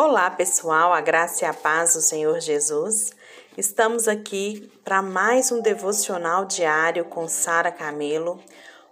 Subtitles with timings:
[0.00, 3.10] Olá, pessoal, a graça e a paz do Senhor Jesus.
[3.56, 8.40] Estamos aqui para mais um devocional diário com Sara Camelo.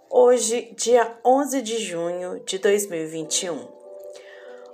[0.09, 3.69] Hoje, dia 11 de junho de 2021.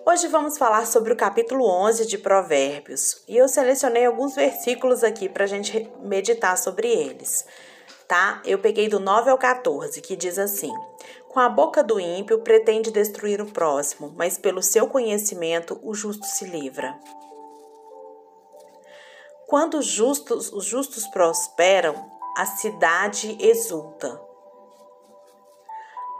[0.08, 5.30] Hoje vamos falar sobre o capítulo 11 de Provérbios e eu selecionei alguns versículos aqui
[5.30, 7.46] para a gente meditar sobre eles,
[8.08, 8.42] tá?
[8.44, 10.74] Eu peguei do 9 ao 14, que diz assim:
[11.34, 16.28] com a boca do ímpio pretende destruir o próximo, mas pelo seu conhecimento o justo
[16.28, 16.96] se livra.
[19.48, 21.96] Quando os justos, os justos prosperam,
[22.38, 24.22] a cidade exulta.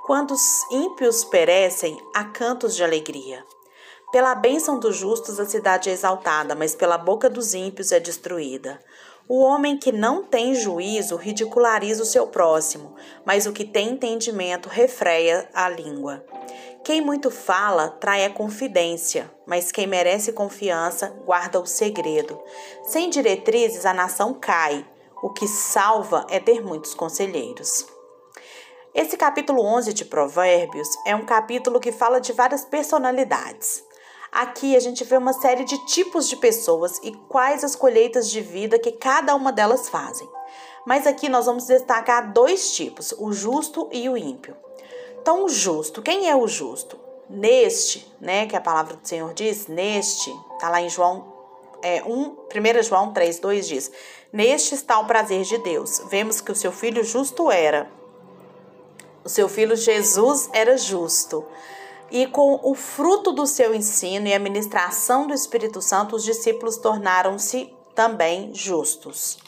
[0.08, 3.46] Quando os ímpios perecem, há cantos de alegria.
[4.12, 8.80] Pela bênção dos justos a cidade é exaltada, mas pela boca dos ímpios é destruída.
[9.28, 12.94] O homem que não tem juízo ridiculariza o seu próximo,
[13.26, 16.26] mas o que tem entendimento refreia a língua.
[16.84, 22.38] Quem muito fala trai a confidência, mas quem merece confiança guarda o segredo.
[22.84, 24.86] Sem diretrizes a nação cai.
[25.22, 27.88] O que salva é ter muitos conselheiros.
[28.94, 33.86] Esse capítulo 11 de Provérbios é um capítulo que fala de várias personalidades.
[34.34, 38.42] Aqui a gente vê uma série de tipos de pessoas e quais as colheitas de
[38.42, 40.28] vida que cada uma delas fazem.
[40.88, 44.58] Mas aqui nós vamos destacar dois tipos, o justo e o ímpio.
[45.22, 47.00] Então, o justo, quem é o justo?
[47.30, 51.32] Neste, né, que a palavra do Senhor diz, neste, tá lá em João
[51.84, 53.92] é, 1, 1 João 3, 2 diz:
[54.32, 56.02] Neste está o prazer de Deus.
[56.10, 57.88] Vemos que o seu filho justo era.
[59.24, 61.46] O seu filho Jesus era justo
[62.14, 66.78] e com o fruto do seu ensino e a ministração do Espírito Santo, os discípulos
[66.78, 69.40] tornaram-se também justos.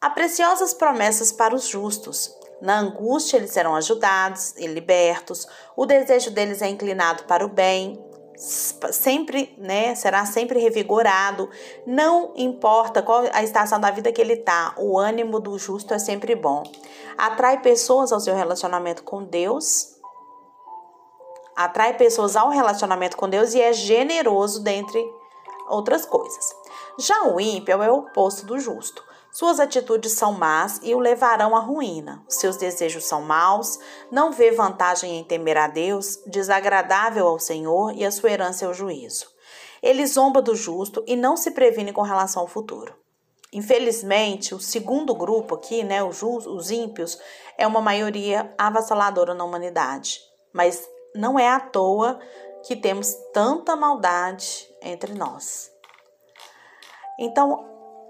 [0.00, 2.32] Há preciosas promessas para os justos.
[2.62, 5.48] Na angústia eles serão ajudados e libertos.
[5.76, 8.00] O desejo deles é inclinado para o bem,
[8.36, 11.50] sempre, né, será sempre revigorado.
[11.84, 15.98] Não importa qual a estação da vida que ele está, o ânimo do justo é
[15.98, 16.62] sempre bom.
[17.18, 19.95] Atrai pessoas ao seu relacionamento com Deus
[21.56, 25.02] atrai pessoas ao relacionamento com Deus e é generoso dentre
[25.68, 26.54] outras coisas.
[26.98, 29.04] Já o ímpio é o oposto do justo.
[29.32, 32.24] Suas atitudes são más e o levarão à ruína.
[32.28, 33.78] Seus desejos são maus,
[34.10, 38.68] não vê vantagem em temer a Deus, desagradável ao Senhor e a sua herança é
[38.68, 39.26] o juízo.
[39.82, 42.94] Ele zomba do justo e não se previne com relação ao futuro.
[43.52, 47.18] Infelizmente, o segundo grupo aqui, né, os, os ímpios,
[47.58, 50.18] é uma maioria avassaladora na humanidade.
[50.52, 52.18] Mas não é à toa
[52.66, 55.70] que temos tanta maldade entre nós.
[57.18, 57.64] Então,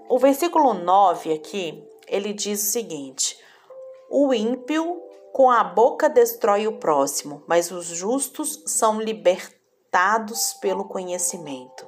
[0.09, 3.39] o versículo 9 aqui, ele diz o seguinte:
[4.09, 5.01] O ímpio
[5.31, 11.87] com a boca destrói o próximo, mas os justos são libertados pelo conhecimento.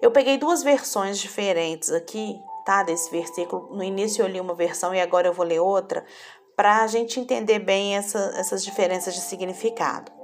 [0.00, 2.82] Eu peguei duas versões diferentes aqui, tá?
[2.82, 3.74] Desse versículo.
[3.74, 6.04] No início eu li uma versão e agora eu vou ler outra,
[6.56, 10.21] para a gente entender bem essa, essas diferenças de significado.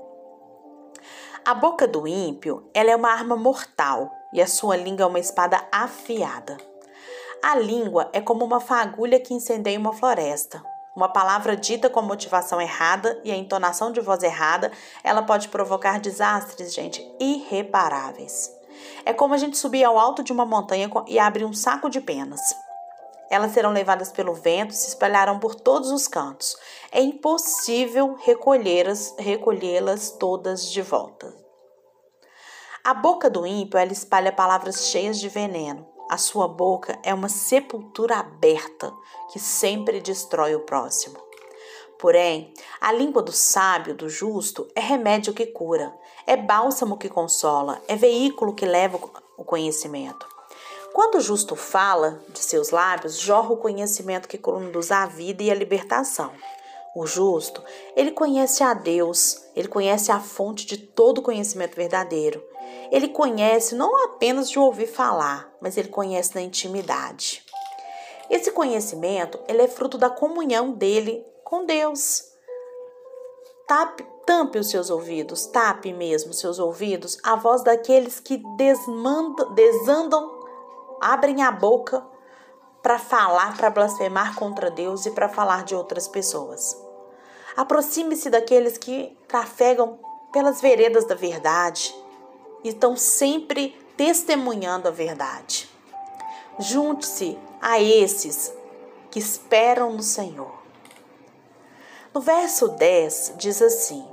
[1.44, 5.18] A boca do ímpio, ela é uma arma mortal e a sua língua é uma
[5.18, 6.58] espada afiada.
[7.42, 10.62] A língua é como uma fagulha que incendeia uma floresta.
[10.94, 14.72] Uma palavra dita com motivação errada e a entonação de voz errada,
[15.04, 18.52] ela pode provocar desastres, gente, irreparáveis.
[19.04, 22.00] É como a gente subir ao alto de uma montanha e abrir um saco de
[22.00, 22.40] penas.
[23.30, 26.56] Elas serão levadas pelo vento se espalharão por todos os cantos.
[26.90, 29.78] É impossível recolhê-las recolhê
[30.18, 31.34] todas de volta.
[32.82, 35.86] A boca do ímpio ela espalha palavras cheias de veneno.
[36.10, 38.90] A sua boca é uma sepultura aberta
[39.30, 41.18] que sempre destrói o próximo.
[41.98, 45.92] Porém, a língua do sábio, do justo, é remédio que cura,
[46.26, 48.98] é bálsamo que consola, é veículo que leva
[49.36, 50.37] o conhecimento.
[50.98, 55.48] Quando o justo fala de seus lábios, jorra o conhecimento que conduz à vida e
[55.48, 56.32] à libertação.
[56.92, 57.62] O justo,
[57.94, 62.42] ele conhece a Deus, ele conhece a fonte de todo conhecimento verdadeiro.
[62.90, 67.44] Ele conhece não apenas de ouvir falar, mas ele conhece na intimidade.
[68.28, 72.24] Esse conhecimento, ele é fruto da comunhão dele com Deus.
[73.68, 79.54] Tape, tampe os seus ouvidos, tape mesmo os seus ouvidos a voz daqueles que desmandam,
[79.54, 80.37] desandam
[81.00, 82.04] abrem a boca
[82.82, 86.76] para falar, para blasfemar contra Deus e para falar de outras pessoas.
[87.56, 89.98] Aproxime-se daqueles que trafegam
[90.32, 91.94] pelas veredas da verdade
[92.62, 95.68] e estão sempre testemunhando a verdade.
[96.58, 98.52] Junte-se a esses
[99.10, 100.58] que esperam no Senhor.
[102.14, 104.04] No verso 10 diz assim: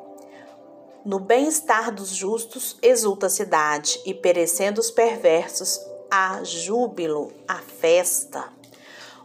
[1.03, 5.79] No bem-estar dos justos exulta a cidade, e perecendo os perversos,
[6.09, 8.51] há júbilo, a festa.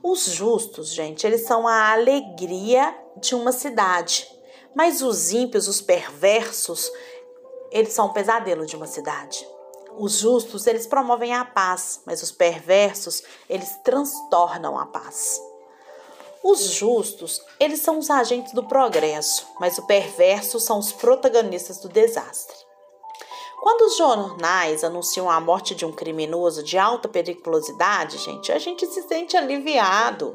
[0.03, 4.27] Os justos, gente, eles são a alegria de uma cidade.
[4.75, 6.91] Mas os ímpios, os perversos,
[7.71, 9.47] eles são o pesadelo de uma cidade.
[9.99, 15.41] Os justos, eles promovem a paz, mas os perversos, eles transtornam a paz.
[16.43, 21.89] Os justos, eles são os agentes do progresso, mas os perversos são os protagonistas do
[21.89, 22.70] desastre.
[23.61, 28.87] Quando os jornais anunciam a morte de um criminoso de alta periculosidade, gente, a gente
[28.87, 30.35] se sente aliviado.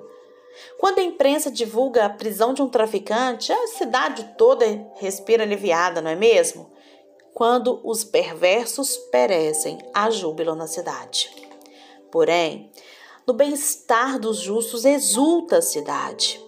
[0.79, 4.65] Quando a imprensa divulga a prisão de um traficante, a cidade toda
[4.97, 6.69] respira aliviada, não é mesmo?
[7.33, 11.31] Quando os perversos perecem, há júbilo na cidade.
[12.11, 12.71] Porém,
[13.25, 16.39] no bem-estar dos justos exulta a cidade.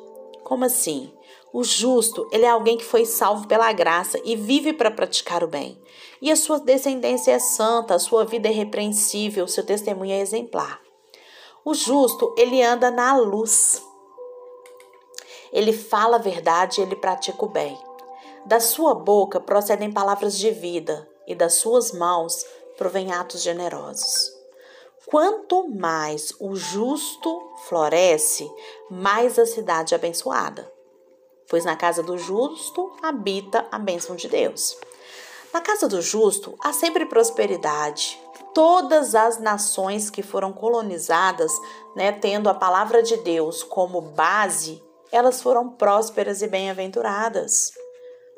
[0.44, 1.12] Como assim?
[1.58, 5.48] O justo, ele é alguém que foi salvo pela graça e vive para praticar o
[5.48, 5.82] bem.
[6.22, 10.80] E a sua descendência é santa, a sua vida é repreensível, seu testemunho é exemplar.
[11.66, 13.82] O justo, ele anda na luz.
[15.52, 17.76] Ele fala a verdade e ele pratica o bem.
[18.46, 22.46] Da sua boca procedem palavras de vida, e das suas mãos
[22.78, 24.32] provém atos generosos.
[25.08, 28.48] Quanto mais o justo floresce,
[28.92, 30.77] mais a cidade é abençoada,
[31.50, 34.78] pois na casa do justo habita a bênção de Deus.
[35.54, 38.20] Na casa do justo há sempre prosperidade.
[38.54, 41.52] Todas as nações que foram colonizadas,
[41.96, 47.72] né, tendo a palavra de Deus como base, elas foram prósperas e bem-aventuradas,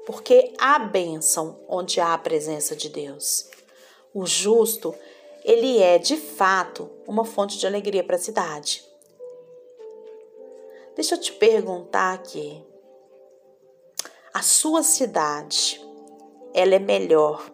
[0.05, 3.49] porque há bênção onde há a presença de Deus.
[4.13, 4.93] O justo
[5.43, 8.83] ele é de fato uma fonte de alegria para a cidade.
[10.95, 12.63] Deixa eu te perguntar aqui.
[14.33, 15.81] A sua cidade,
[16.53, 17.49] ela é melhor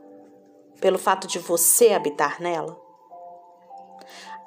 [0.80, 2.80] pelo fato de você habitar nela?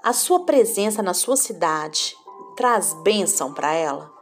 [0.03, 2.17] A sua presença na sua cidade
[2.57, 4.13] traz bênção para ela?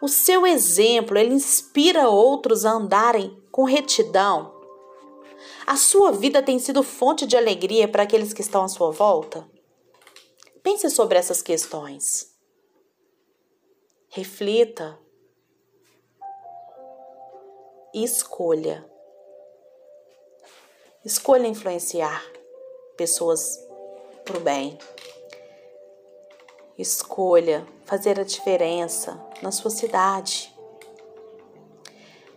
[0.00, 4.54] O seu exemplo, ele inspira outros a andarem com retidão
[5.66, 9.48] a sua vida tem sido fonte de alegria para aqueles que estão à sua volta?
[10.62, 12.34] Pense sobre essas questões.
[14.08, 14.98] Reflita.
[17.94, 18.84] Escolha.
[21.04, 22.24] Escolha influenciar
[22.96, 23.64] pessoas
[24.24, 24.76] para o bem.
[26.76, 30.52] Escolha fazer a diferença na sua cidade.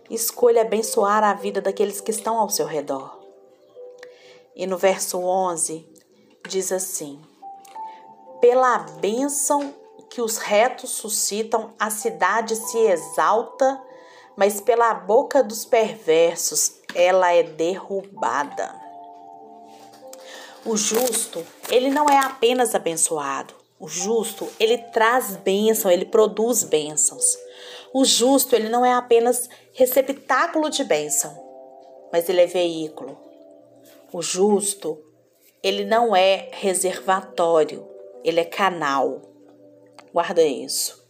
[0.08, 3.18] Escolha abençoar a vida daqueles que estão ao seu redor.
[4.54, 5.92] E no verso 11
[6.48, 7.20] diz assim:
[8.40, 9.74] Pela bênção
[10.08, 13.87] que os retos suscitam, a cidade se exalta,
[14.38, 18.72] mas pela boca dos perversos ela é derrubada.
[20.64, 23.52] O justo, ele não é apenas abençoado.
[23.80, 27.36] O justo, ele traz bênção, ele produz bênçãos.
[27.92, 31.36] O justo, ele não é apenas receptáculo de bênção,
[32.12, 33.18] mas ele é veículo.
[34.12, 35.02] O justo,
[35.64, 37.88] ele não é reservatório,
[38.22, 39.20] ele é canal.
[40.12, 41.07] Guarda isso.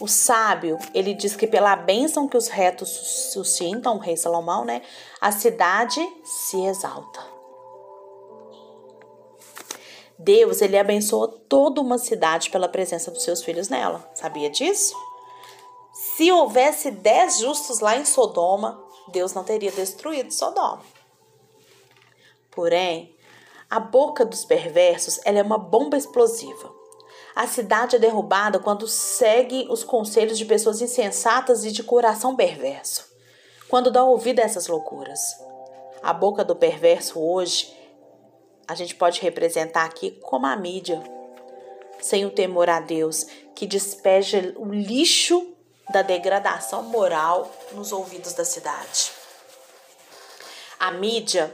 [0.00, 2.88] O sábio, ele diz que pela bênção que os retos
[3.32, 4.82] suscitam, o rei Salomão, né,
[5.20, 7.34] a cidade se exalta.
[10.18, 14.08] Deus, ele abençoa toda uma cidade pela presença dos seus filhos nela.
[14.14, 14.96] Sabia disso?
[15.92, 20.82] Se houvesse dez justos lá em Sodoma, Deus não teria destruído Sodoma.
[22.50, 23.14] Porém,
[23.68, 26.72] a boca dos perversos ela é uma bomba explosiva.
[27.34, 33.12] A cidade é derrubada quando segue os conselhos de pessoas insensatas e de coração perverso.
[33.68, 35.20] Quando dá ouvido a essas loucuras.
[36.02, 37.74] A boca do perverso hoje,
[38.68, 41.02] a gente pode representar aqui como a mídia,
[42.00, 45.54] sem o temor a Deus, que despeja o lixo
[45.90, 49.12] da degradação moral nos ouvidos da cidade.
[50.78, 51.52] A mídia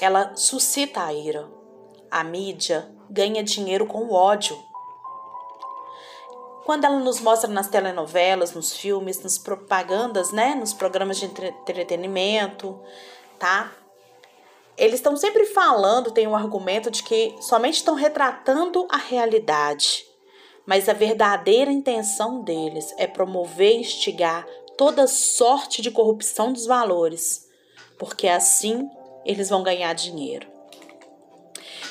[0.00, 1.48] ela suscita a ira.
[2.10, 4.56] A mídia ganha dinheiro com o ódio.
[6.64, 12.78] Quando ela nos mostra nas telenovelas, nos filmes, nas propagandas, né, nos programas de entretenimento,
[13.38, 13.72] tá?
[14.76, 20.04] Eles estão sempre falando, tem um argumento de que somente estão retratando a realidade,
[20.64, 24.46] mas a verdadeira intenção deles é promover e instigar
[24.78, 27.46] toda sorte de corrupção dos valores,
[27.98, 28.88] porque assim
[29.24, 30.48] eles vão ganhar dinheiro.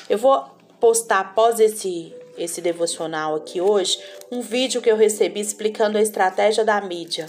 [0.08, 0.44] Eu vou
[0.80, 2.12] postar após esse
[2.42, 7.26] esse devocional aqui hoje um vídeo que eu recebi explicando a estratégia da mídia.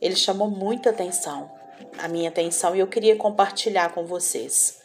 [0.00, 1.50] Ele chamou muita atenção.
[1.98, 4.80] a minha atenção e eu queria compartilhar com vocês.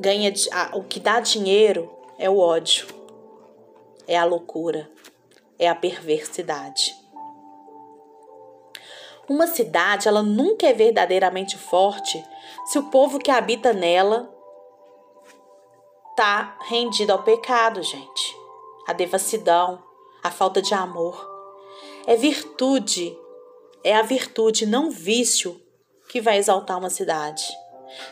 [0.00, 2.86] Ganha a, o que dá dinheiro é o ódio,
[4.06, 4.90] é a loucura,
[5.58, 6.94] é a perversidade.
[9.28, 12.22] Uma cidade, ela nunca é verdadeiramente forte
[12.66, 14.33] se o povo que habita nela
[16.16, 18.36] tá rendido ao pecado, gente.
[18.86, 19.82] A devassidão,
[20.22, 21.30] a falta de amor.
[22.06, 23.16] É virtude,
[23.82, 25.60] é a virtude, não vício,
[26.08, 27.44] que vai exaltar uma cidade.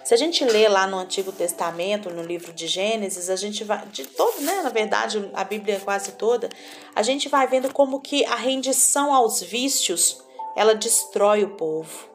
[0.05, 3.85] Se a gente lê lá no Antigo Testamento, no livro de Gênesis, a gente vai
[3.87, 6.49] de todo, né, na verdade, a Bíblia quase toda,
[6.95, 10.23] a gente vai vendo como que a rendição aos vícios
[10.55, 12.09] ela destrói o povo.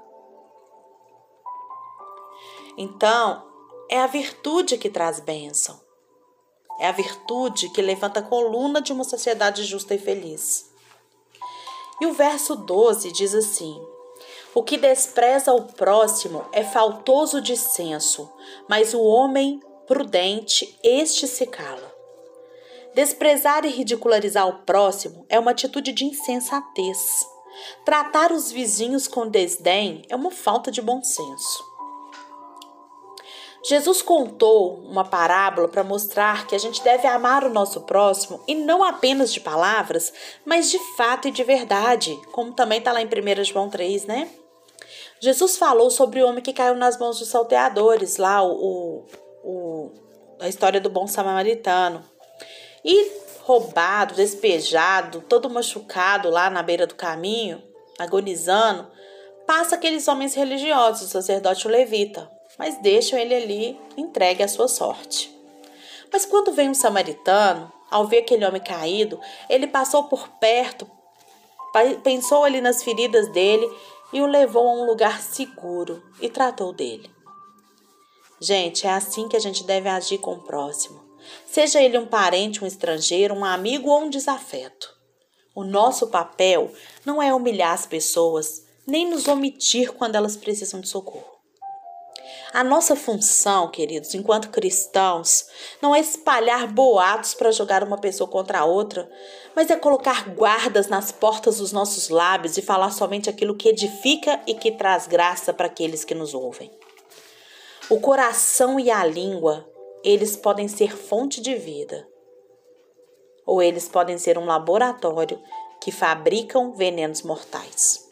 [2.77, 3.46] Então,
[3.89, 5.79] é a virtude que traz bênção.
[6.79, 10.69] É a virtude que levanta a coluna de uma sociedade justa e feliz.
[11.99, 13.81] E o verso 12 diz assim:
[14.53, 18.31] O que despreza o próximo é faltoso de senso,
[18.67, 21.95] mas o homem prudente, este se cala.
[22.93, 27.25] Desprezar e ridicularizar o próximo é uma atitude de insensatez.
[27.85, 31.76] Tratar os vizinhos com desdém é uma falta de bom senso.
[33.63, 38.55] Jesus contou uma parábola para mostrar que a gente deve amar o nosso próximo e
[38.55, 40.13] não apenas de palavras,
[40.45, 44.29] mas de fato e de verdade, como também está lá em 1 João 3, né?
[45.19, 49.03] Jesus falou sobre o homem que caiu nas mãos dos salteadores, lá o,
[49.43, 49.91] o,
[50.39, 52.03] a história do bom samaritano.
[52.85, 53.11] E
[53.41, 57.63] roubado, despejado, todo machucado lá na beira do caminho,
[57.97, 58.87] agonizando,
[59.47, 64.67] passa aqueles homens religiosos, o sacerdote o levita, mas deixam ele ali entregue à sua
[64.67, 65.35] sorte.
[66.11, 70.89] Mas quando vem um samaritano, ao ver aquele homem caído, ele passou por perto,
[72.03, 73.69] pensou ali nas feridas dele
[74.11, 77.09] e o levou a um lugar seguro e tratou dele.
[78.39, 81.07] Gente, é assim que a gente deve agir com o próximo
[81.45, 84.95] seja ele um parente, um estrangeiro, um amigo ou um desafeto.
[85.55, 86.71] O nosso papel
[87.05, 91.36] não é humilhar as pessoas, nem nos omitir quando elas precisam de socorro.
[92.53, 95.45] A nossa função, queridos, enquanto cristãos,
[95.81, 99.09] não é espalhar boatos para jogar uma pessoa contra a outra,
[99.55, 104.41] mas é colocar guardas nas portas dos nossos lábios e falar somente aquilo que edifica
[104.47, 106.71] e que traz graça para aqueles que nos ouvem.
[107.89, 109.69] O coração e a língua
[110.03, 112.07] eles podem ser fonte de vida,
[113.45, 115.41] ou eles podem ser um laboratório
[115.81, 118.05] que fabricam venenos mortais.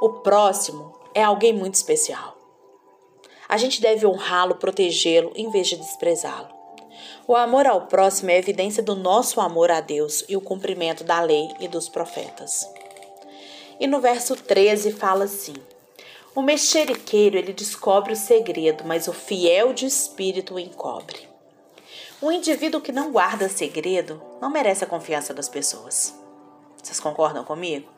[0.00, 2.36] O próximo é alguém muito especial.
[3.48, 6.48] A gente deve honrá-lo, protegê-lo, em vez de desprezá-lo.
[7.26, 11.20] O amor ao próximo é evidência do nosso amor a Deus e o cumprimento da
[11.20, 12.68] lei e dos profetas.
[13.78, 15.54] E no verso 13 fala assim:
[16.32, 21.28] o mexeriqueiro ele descobre o segredo, mas o fiel de espírito o encobre.
[22.22, 26.19] Um indivíduo que não guarda segredo não merece a confiança das pessoas.
[26.82, 27.88] Vocês concordam comigo?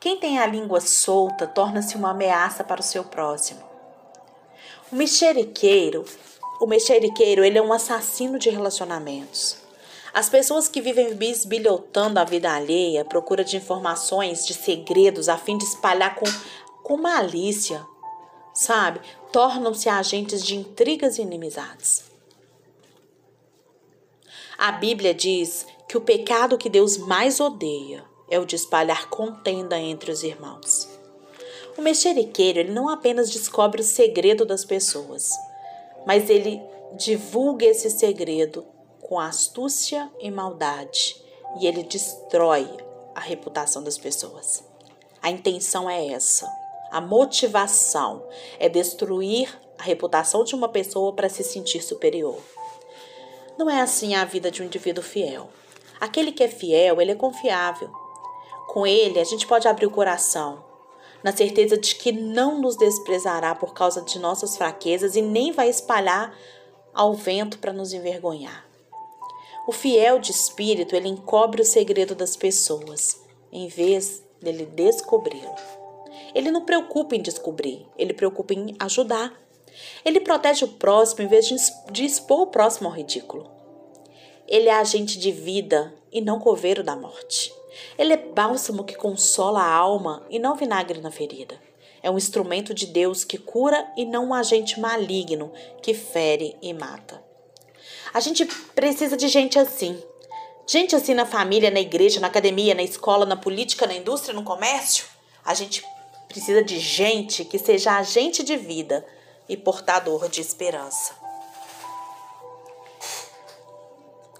[0.00, 3.62] Quem tem a língua solta torna-se uma ameaça para o seu próximo.
[4.90, 6.04] O mexeriqueiro,
[6.60, 9.56] o mexeriqueiro, ele é um assassino de relacionamentos.
[10.12, 15.38] As pessoas que vivem bisbilhotando a vida alheia, à procura de informações, de segredos, a
[15.38, 16.26] fim de espalhar com
[16.82, 17.86] com malícia,
[18.52, 19.00] sabe?
[19.32, 22.04] Tornam-se agentes de intrigas e inimizades.
[24.58, 29.78] A Bíblia diz que o pecado que Deus mais odeia é o de espalhar contenda
[29.78, 30.88] entre os irmãos.
[31.78, 35.30] O mexeriqueiro ele não apenas descobre o segredo das pessoas,
[36.06, 36.60] mas ele
[36.96, 38.66] divulga esse segredo
[39.00, 41.16] com astúcia e maldade
[41.60, 42.68] e ele destrói
[43.14, 44.64] a reputação das pessoas.
[45.22, 46.50] A intenção é essa
[46.92, 48.22] a motivação
[48.58, 49.48] é destruir
[49.78, 52.38] a reputação de uma pessoa para se sentir superior.
[53.56, 55.48] Não é assim a vida de um indivíduo fiel.
[55.98, 57.90] Aquele que é fiel, ele é confiável.
[58.72, 60.64] Com ele, a gente pode abrir o coração,
[61.22, 65.68] na certeza de que não nos desprezará por causa de nossas fraquezas e nem vai
[65.68, 66.34] espalhar
[66.94, 68.66] ao vento para nos envergonhar.
[69.68, 73.20] O fiel de espírito, ele encobre o segredo das pessoas,
[73.52, 75.54] em vez dele descobri-lo.
[76.34, 79.38] Ele não preocupa em descobrir, ele preocupa em ajudar.
[80.02, 81.46] Ele protege o próximo em vez
[81.90, 83.50] de expor o próximo ao ridículo.
[84.48, 87.52] Ele é agente de vida e não coveiro da morte.
[87.98, 91.60] Ele é bálsamo que consola a alma e não vinagre na ferida.
[92.02, 96.72] É um instrumento de Deus que cura e não um agente maligno que fere e
[96.72, 97.22] mata.
[98.12, 100.02] A gente precisa de gente assim.
[100.66, 104.44] Gente assim na família, na igreja, na academia, na escola, na política, na indústria, no
[104.44, 105.06] comércio.
[105.44, 105.84] A gente
[106.32, 109.06] Precisa de gente que seja agente de vida
[109.46, 111.14] e portador de esperança.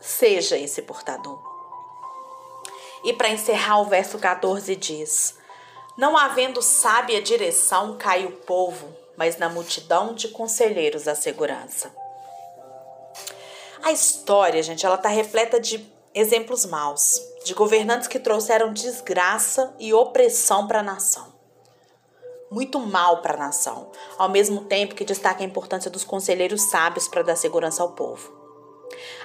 [0.01, 1.52] Seja esse portador.
[3.05, 5.35] E para encerrar, o verso 14 diz:
[5.97, 11.93] Não havendo sábia direção, cai o povo, mas na multidão de conselheiros a segurança.
[13.83, 19.93] A história, gente, ela está repleta de exemplos maus, de governantes que trouxeram desgraça e
[19.93, 21.33] opressão para a nação.
[22.49, 27.09] Muito mal para a nação, ao mesmo tempo que destaca a importância dos conselheiros sábios
[27.09, 28.31] para dar segurança ao povo.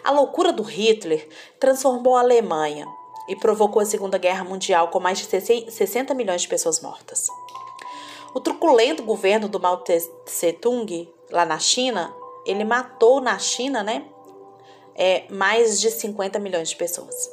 [0.03, 1.27] A loucura do Hitler
[1.59, 2.87] transformou a Alemanha
[3.27, 5.25] e provocou a Segunda Guerra Mundial com mais de
[5.71, 7.27] 60 milhões de pessoas mortas.
[8.33, 12.13] O truculento governo do Mao Tse-tung, lá na China,
[12.45, 14.05] ele matou na China, né,
[14.95, 17.29] é, mais de 50 milhões de pessoas.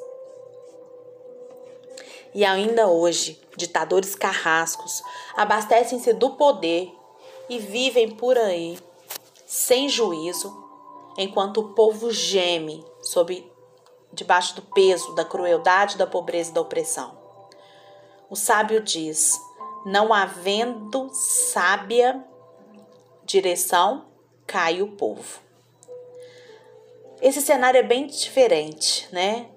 [2.34, 5.02] E ainda hoje, ditadores carrascos
[5.36, 6.92] abastecem-se do poder
[7.48, 8.78] e vivem por aí
[9.46, 10.52] sem juízo,
[11.16, 13.48] enquanto o povo geme sob
[14.14, 17.16] debaixo do peso da crueldade, da pobreza e da opressão.
[18.30, 19.38] O sábio diz:
[19.84, 22.24] não havendo sábia
[23.24, 24.06] direção,
[24.46, 25.40] cai o povo.
[27.20, 29.48] Esse cenário é bem diferente, né?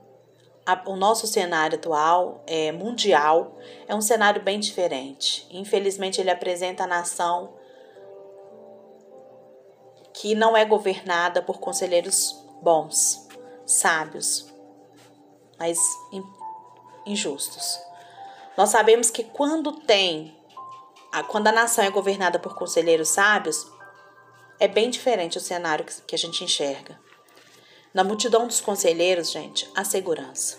[0.86, 5.48] o nosso cenário atual é mundial, é um cenário bem diferente.
[5.50, 7.54] Infelizmente, ele apresenta a nação
[10.14, 13.26] que não é governada por conselheiros bons,
[13.68, 14.48] sábios,
[15.60, 15.78] mas
[17.06, 17.78] injustos.
[18.58, 20.36] Nós sabemos que quando tem,
[21.28, 23.68] quando a nação é governada por conselheiros sábios,
[24.60, 27.00] é bem diferente o cenário que a gente enxerga.
[27.94, 30.58] Na multidão dos conselheiros, gente, há segurança.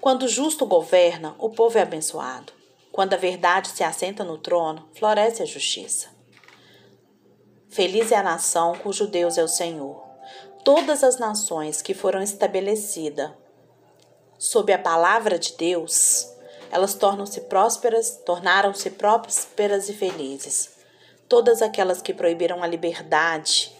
[0.00, 2.52] Quando o justo governa, o povo é abençoado.
[2.90, 6.08] Quando a verdade se assenta no trono, floresce a justiça.
[7.68, 10.09] Feliz é a nação cujo Deus é o Senhor.
[10.72, 13.32] Todas as nações que foram estabelecidas
[14.38, 16.32] sob a palavra de Deus,
[16.70, 20.70] elas tornam-se prósperas, tornaram-se prósperas e felizes.
[21.28, 23.74] Todas aquelas que proibiram a liberdade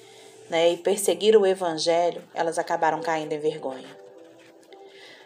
[0.49, 3.97] né, e perseguiram o evangelho, elas acabaram caindo em vergonha.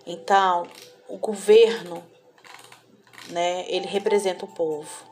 [0.07, 0.67] Então,
[1.09, 2.05] o governo,
[3.31, 5.03] né, ele representa o povo.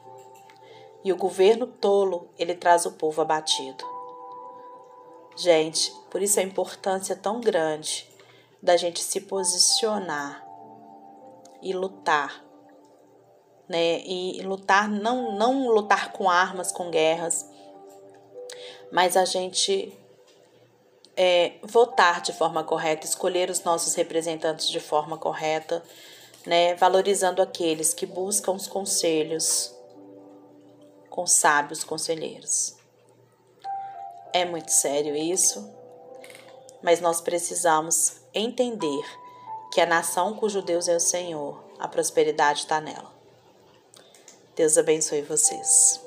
[1.03, 3.92] E o governo tolo, ele traz o povo abatido.
[5.37, 8.09] Gente, por isso a importância tão grande
[8.63, 10.45] da gente se posicionar
[11.63, 12.45] e lutar.
[13.69, 14.01] Né?
[14.05, 17.47] E lutar, não, não lutar com armas, com guerras,
[18.91, 19.97] mas a gente
[21.17, 25.83] é, votar de forma correta, escolher os nossos representantes de forma correta,
[26.47, 29.75] né, valorizando aqueles que buscam os conselhos
[31.09, 32.82] com sábios conselheiros.
[34.33, 35.69] É muito sério isso,
[36.83, 39.05] mas nós precisamos entender
[39.73, 43.13] que a nação cujo Deus é o Senhor, a prosperidade está nela.
[44.55, 46.01] Deus abençoe vocês.